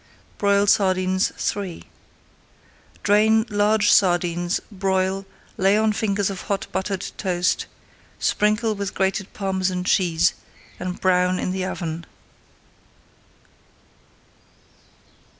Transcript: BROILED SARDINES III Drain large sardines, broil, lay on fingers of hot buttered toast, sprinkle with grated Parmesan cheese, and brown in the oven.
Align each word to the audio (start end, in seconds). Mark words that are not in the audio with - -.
BROILED 0.39 0.71
SARDINES 0.71 1.31
III 1.55 1.83
Drain 3.03 3.45
large 3.49 3.91
sardines, 3.91 4.59
broil, 4.71 5.27
lay 5.57 5.77
on 5.77 5.93
fingers 5.93 6.31
of 6.31 6.41
hot 6.49 6.65
buttered 6.71 7.05
toast, 7.17 7.67
sprinkle 8.17 8.73
with 8.73 8.95
grated 8.95 9.31
Parmesan 9.33 9.83
cheese, 9.83 10.33
and 10.79 10.99
brown 10.99 11.37
in 11.37 11.51
the 11.51 11.63
oven. 11.63 12.05